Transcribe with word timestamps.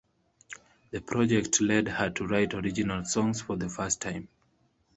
The 0.89 0.99
project 0.99 1.61
led 1.61 1.87
her 1.87 2.09
to 2.09 2.25
write 2.25 2.55
original 2.55 3.05
songs 3.05 3.39
for 3.39 3.55
the 3.55 3.69
first 3.69 4.01
time. 4.01 4.29